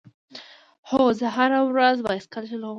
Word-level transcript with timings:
هو، 0.89 1.01
زه 1.19 1.27
هره 1.37 1.59
ورځ 1.69 1.97
بایسکل 2.05 2.43
چلوم 2.51 2.69